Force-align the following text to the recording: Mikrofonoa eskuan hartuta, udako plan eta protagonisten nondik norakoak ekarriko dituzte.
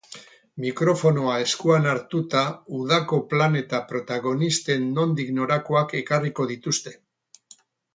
Mikrofonoa 0.63 1.35
eskuan 1.43 1.85
hartuta, 1.91 2.41
udako 2.79 3.21
plan 3.35 3.61
eta 3.63 3.85
protagonisten 3.95 4.93
nondik 4.99 5.33
norakoak 5.41 5.99
ekarriko 6.05 6.53
dituzte. 6.57 7.01